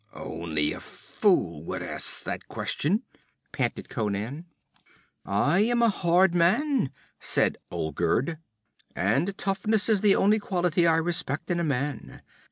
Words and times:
'Only 0.15 0.73
a 0.73 0.79
fool 0.79 1.63
would 1.65 1.83
ask 1.83 2.23
that 2.23 2.47
question,' 2.47 3.03
panted 3.51 3.87
Conan. 3.87 4.47
'I 5.27 5.59
am 5.59 5.83
a 5.83 5.89
hard 5.89 6.33
man,' 6.33 6.89
said 7.19 7.59
Olgerd, 7.69 8.39
'and 8.95 9.37
toughness 9.37 9.89
is 9.89 10.01
the 10.01 10.15
only 10.15 10.39
quality 10.39 10.87
I 10.87 10.95
respect 10.95 11.51
in 11.51 11.59
a 11.59 11.63
man. 11.63 12.23